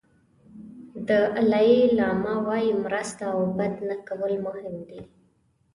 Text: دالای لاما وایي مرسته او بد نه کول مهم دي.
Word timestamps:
دالای 1.07 1.75
لاما 1.97 2.35
وایي 2.47 2.73
مرسته 2.83 3.25
او 3.35 3.41
بد 3.57 3.73
نه 3.87 3.95
کول 4.07 4.33
مهم 4.45 4.75
دي. 4.87 5.01